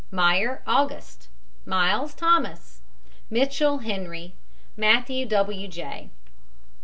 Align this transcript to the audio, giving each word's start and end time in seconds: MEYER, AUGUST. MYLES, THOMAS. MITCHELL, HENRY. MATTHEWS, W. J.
MEYER, 0.09 0.63
AUGUST. 0.65 1.27
MYLES, 1.63 2.15
THOMAS. 2.15 2.81
MITCHELL, 3.29 3.77
HENRY. 3.83 4.33
MATTHEWS, 4.75 5.27
W. 5.29 5.67
J. 5.67 6.09